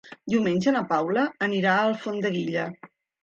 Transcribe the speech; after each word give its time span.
Diumenge 0.33 0.71
na 0.77 0.81
Paula 0.93 1.25
anirà 1.49 1.75
a 1.75 1.85
Alfondeguilla. 1.91 2.65